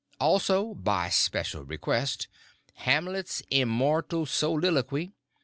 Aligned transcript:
also: 0.19 0.73
(by 0.73 1.09
special 1.09 1.63
request,) 1.63 2.27
Hamlet's 2.73 3.43
Immortal 3.51 4.25
Soliloquy!! 4.25 5.13